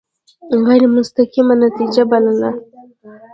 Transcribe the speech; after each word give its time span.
غیر 0.67 0.83
مستقیمه 0.95 1.55
نتیجه 1.65 2.03
بلله. 2.11 2.51